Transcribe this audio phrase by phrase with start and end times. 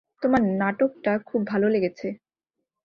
[0.21, 2.07] তোমার নাটকটা খুব ভালো লেগেছে।